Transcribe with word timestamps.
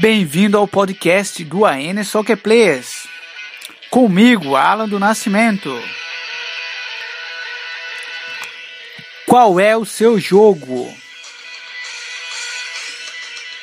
Bem-vindo 0.00 0.58
ao 0.58 0.66
podcast 0.66 1.44
do 1.44 1.64
AN 1.64 2.02
Soccer 2.02 2.36
Players. 2.36 3.06
Comigo, 3.90 4.56
Alan 4.56 4.88
do 4.88 4.98
Nascimento. 4.98 5.70
Qual 9.24 9.60
é 9.60 9.76
o 9.76 9.84
seu 9.84 10.18
jogo? 10.18 10.92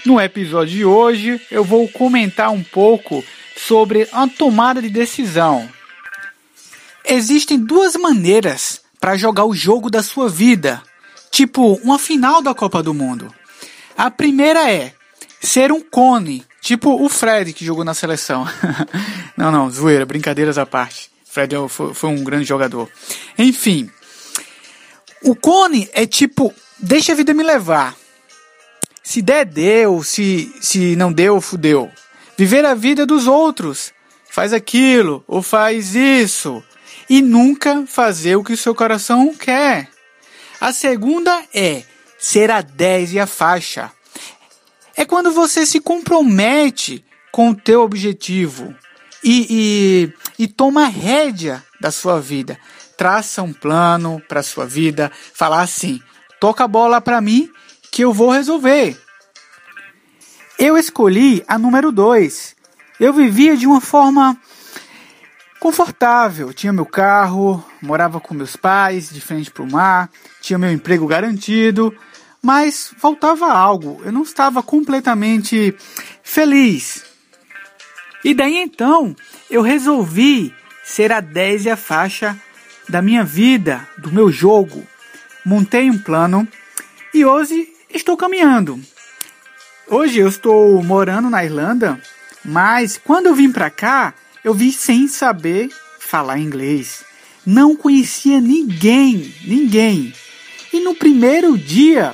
No 0.05 0.21
episódio 0.21 0.73
de 0.73 0.85
hoje, 0.85 1.41
eu 1.51 1.65
vou 1.65 1.89
comentar 1.89 2.49
um 2.49 2.63
pouco 2.63 3.21
sobre 3.57 4.07
a 4.13 4.25
tomada 4.25 4.81
de 4.81 4.89
decisão. 4.89 5.69
Existem 7.03 7.59
duas 7.59 7.97
maneiras 7.97 8.81
para 9.01 9.17
jogar 9.17 9.43
o 9.43 9.53
jogo 9.53 9.89
da 9.89 10.01
sua 10.01 10.29
vida, 10.29 10.81
tipo 11.29 11.73
uma 11.83 11.99
final 11.99 12.41
da 12.41 12.55
Copa 12.55 12.81
do 12.81 12.93
Mundo. 12.93 13.35
A 13.97 14.09
primeira 14.09 14.71
é 14.71 14.93
ser 15.41 15.71
um 15.71 15.81
cone, 15.81 16.45
tipo 16.61 17.03
o 17.03 17.09
Fred 17.09 17.51
que 17.53 17.65
jogou 17.65 17.83
na 17.83 17.93
seleção. 17.93 18.45
não, 19.35 19.51
não, 19.51 19.69
zoeira, 19.69 20.05
brincadeiras 20.05 20.57
à 20.57 20.65
parte. 20.65 21.09
Fred 21.25 21.55
é 21.55 21.67
foi, 21.67 22.09
um 22.09 22.23
grande 22.23 22.45
jogador. 22.45 22.89
Enfim, 23.37 23.89
o 25.23 25.35
cone 25.35 25.89
é 25.93 26.05
tipo, 26.05 26.53
deixa 26.79 27.13
a 27.13 27.15
vida 27.15 27.33
me 27.33 27.43
levar. 27.43 27.95
Se 29.03 29.21
der, 29.21 29.45
deu. 29.45 30.03
Se, 30.03 30.53
se 30.61 30.95
não 30.95 31.11
deu, 31.11 31.41
fudeu. 31.41 31.91
Viver 32.37 32.65
a 32.65 32.75
vida 32.75 33.05
dos 33.05 33.27
outros. 33.27 33.93
Faz 34.29 34.53
aquilo 34.53 35.23
ou 35.27 35.41
faz 35.41 35.95
isso. 35.95 36.63
E 37.09 37.21
nunca 37.21 37.85
fazer 37.87 38.35
o 38.35 38.43
que 38.43 38.53
o 38.53 38.57
seu 38.57 38.73
coração 38.73 39.33
quer. 39.35 39.89
A 40.59 40.71
segunda 40.71 41.43
é 41.53 41.83
ser 42.17 42.51
a 42.51 42.61
10 42.61 43.13
e 43.13 43.19
a 43.19 43.27
faixa. 43.27 43.91
É 44.95 45.05
quando 45.05 45.31
você 45.31 45.65
se 45.65 45.79
compromete 45.79 47.03
com 47.31 47.49
o 47.49 47.55
teu 47.55 47.81
objetivo 47.81 48.75
e, 49.23 50.13
e, 50.37 50.43
e 50.43 50.47
toma 50.47 50.87
rédea 50.87 51.63
da 51.79 51.91
sua 51.91 52.19
vida. 52.19 52.59
Traça 52.97 53.41
um 53.41 53.53
plano 53.53 54.21
para 54.27 54.41
a 54.41 54.43
sua 54.43 54.65
vida. 54.65 55.11
Falar 55.33 55.61
assim, 55.61 56.01
toca 56.39 56.65
a 56.65 56.67
bola 56.67 56.99
para 56.99 57.21
mim 57.21 57.49
que 57.91 58.03
eu 58.03 58.13
vou 58.13 58.29
resolver. 58.29 58.99
Eu 60.59 60.77
escolhi 60.77 61.43
a 61.47 61.57
número 61.57 61.91
2. 61.91 62.55
Eu 62.99 63.13
vivia 63.13 63.57
de 63.57 63.65
uma 63.65 63.81
forma 63.81 64.37
confortável. 65.59 66.53
Tinha 66.53 66.73
meu 66.73 66.85
carro, 66.85 67.63
morava 67.81 68.19
com 68.19 68.33
meus 68.33 68.55
pais, 68.55 69.09
de 69.09 69.21
frente 69.21 69.49
para 69.51 69.63
o 69.63 69.71
mar, 69.71 70.09
tinha 70.41 70.59
meu 70.59 70.71
emprego 70.71 71.07
garantido, 71.07 71.95
mas 72.41 72.93
faltava 72.97 73.51
algo. 73.51 74.01
Eu 74.03 74.11
não 74.11 74.23
estava 74.23 74.63
completamente 74.63 75.75
feliz. 76.23 77.03
E 78.23 78.33
daí 78.33 78.57
então 78.57 79.15
eu 79.49 79.61
resolvi 79.61 80.53
ser 80.83 81.11
a 81.11 81.19
10 81.19 81.65
e 81.65 81.69
a 81.69 81.77
faixa 81.77 82.39
da 82.89 83.01
minha 83.01 83.23
vida, 83.23 83.87
do 83.97 84.11
meu 84.11 84.31
jogo. 84.31 84.85
Montei 85.45 85.89
um 85.89 85.97
plano 85.97 86.47
e 87.13 87.23
hoje 87.23 87.67
estou 87.89 88.17
caminhando. 88.17 88.79
Hoje 89.87 90.19
eu 90.19 90.27
estou 90.27 90.81
morando 90.83 91.29
na 91.29 91.43
Irlanda, 91.43 92.01
mas 92.45 92.99
quando 93.03 93.27
eu 93.27 93.35
vim 93.35 93.51
para 93.51 93.69
cá, 93.69 94.13
eu 94.43 94.53
vim 94.53 94.71
sem 94.71 95.07
saber 95.07 95.69
falar 95.99 96.39
inglês. 96.39 97.03
Não 97.45 97.75
conhecia 97.75 98.39
ninguém, 98.39 99.33
ninguém. 99.43 100.13
E 100.71 100.79
no 100.79 100.95
primeiro 100.95 101.57
dia 101.57 102.13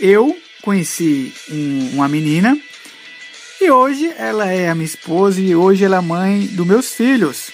eu 0.00 0.36
conheci 0.62 1.32
um, 1.50 1.90
uma 1.94 2.08
menina 2.08 2.58
e 3.60 3.70
hoje 3.70 4.12
ela 4.18 4.50
é 4.50 4.68
a 4.68 4.74
minha 4.74 4.86
esposa 4.86 5.40
e 5.40 5.54
hoje 5.54 5.84
ela 5.84 5.96
é 5.96 6.00
mãe 6.00 6.46
dos 6.48 6.66
meus 6.66 6.92
filhos. 6.92 7.50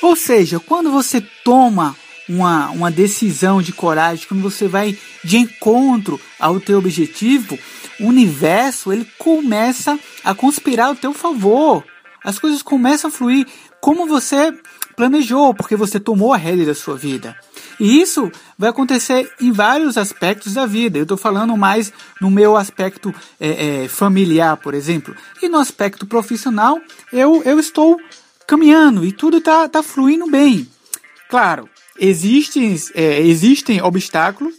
Ou 0.00 0.16
seja, 0.16 0.60
quando 0.60 0.90
você 0.90 1.20
toma 1.44 1.96
uma, 2.28 2.70
uma 2.70 2.90
decisão 2.90 3.62
de 3.62 3.72
coragem, 3.72 4.26
quando 4.28 4.42
você 4.42 4.68
vai 4.68 4.96
de 5.24 5.38
encontro 5.38 6.20
ao 6.38 6.60
teu 6.60 6.78
objetivo, 6.78 7.58
o 8.00 8.06
universo 8.06 8.92
ele 8.92 9.06
começa 9.18 9.98
a 10.22 10.34
conspirar 10.34 10.88
ao 10.88 10.96
teu 10.96 11.12
favor. 11.12 11.84
As 12.22 12.38
coisas 12.38 12.62
começam 12.62 13.08
a 13.08 13.12
fluir 13.12 13.46
como 13.80 14.06
você 14.06 14.52
planejou, 14.96 15.54
porque 15.54 15.76
você 15.76 15.98
tomou 15.98 16.32
a 16.32 16.36
rédea 16.36 16.66
da 16.66 16.74
sua 16.74 16.96
vida. 16.96 17.36
E 17.78 18.00
isso 18.00 18.30
vai 18.56 18.70
acontecer 18.70 19.30
em 19.40 19.52
vários 19.52 19.96
aspectos 19.96 20.54
da 20.54 20.66
vida. 20.66 20.98
Eu 20.98 21.04
estou 21.04 21.16
falando 21.16 21.56
mais 21.56 21.92
no 22.20 22.30
meu 22.30 22.56
aspecto 22.56 23.14
é, 23.38 23.84
é, 23.84 23.88
familiar, 23.88 24.56
por 24.56 24.74
exemplo. 24.74 25.14
E 25.40 25.48
no 25.48 25.58
aspecto 25.58 26.06
profissional, 26.06 26.80
eu, 27.12 27.42
eu 27.44 27.58
estou 27.58 28.00
caminhando 28.46 29.04
e 29.04 29.12
tudo 29.12 29.38
está 29.38 29.68
tá 29.68 29.82
fluindo 29.82 30.28
bem. 30.28 30.68
Claro, 31.28 31.68
existem, 31.98 32.74
é, 32.94 33.20
existem 33.20 33.80
obstáculos, 33.82 34.54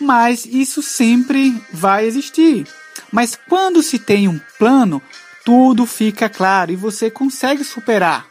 mas 0.00 0.44
isso 0.44 0.82
sempre 0.82 1.60
vai 1.72 2.06
existir. 2.06 2.66
Mas 3.10 3.38
quando 3.48 3.82
se 3.82 3.98
tem 3.98 4.28
um 4.28 4.38
plano, 4.58 5.02
tudo 5.44 5.86
fica 5.86 6.28
claro 6.28 6.70
e 6.72 6.76
você 6.76 7.10
consegue 7.10 7.64
superar. 7.64 8.26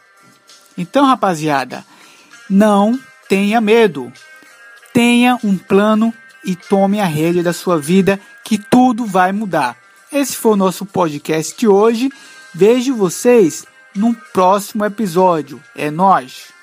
Então, 0.76 1.04
rapaziada, 1.04 1.84
não 2.48 2.98
tenha 3.34 3.60
medo. 3.60 4.12
Tenha 4.92 5.36
um 5.42 5.58
plano 5.58 6.14
e 6.44 6.54
tome 6.54 7.00
a 7.00 7.04
rédea 7.04 7.42
da 7.42 7.52
sua 7.52 7.76
vida 7.80 8.20
que 8.44 8.56
tudo 8.56 9.04
vai 9.04 9.32
mudar. 9.32 9.76
Esse 10.12 10.36
foi 10.36 10.52
o 10.52 10.56
nosso 10.56 10.86
podcast 10.86 11.58
de 11.58 11.66
hoje. 11.66 12.12
Vejo 12.54 12.94
vocês 12.94 13.66
num 13.92 14.14
próximo 14.14 14.84
episódio. 14.84 15.60
É 15.74 15.90
nós. 15.90 16.53